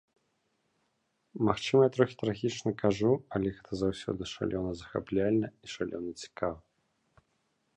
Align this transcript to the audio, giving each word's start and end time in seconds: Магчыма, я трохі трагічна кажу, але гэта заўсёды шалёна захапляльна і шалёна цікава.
Магчыма, 1.49 1.81
я 1.83 1.89
трохі 1.97 2.15
трагічна 2.21 2.71
кажу, 2.81 3.11
але 3.37 3.47
гэта 3.57 3.71
заўсёды 3.83 4.21
шалёна 4.35 4.71
захапляльна 4.81 5.47
і 5.69 5.71
шалёна 5.75 6.11
цікава. 6.23 6.59